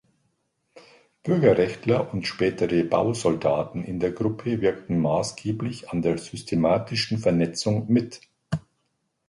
[1.21, 8.19] Bürgerrechtler und spätere Bausoldaten in der Gruppe wirkten maßgeblich an der systematischen Vernetzung mit.